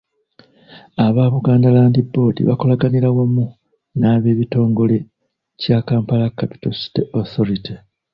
Aba 1.05 1.23
Buganda 1.33 1.67
Land 1.75 1.95
Board 2.13 2.35
bakolaganira 2.49 3.07
wamu 3.17 3.45
n’abekitongole 3.99 4.97
kya 5.61 5.77
Kampala 5.87 6.35
Capital 6.39 6.73
City 6.81 7.01
Authority. 7.19 7.73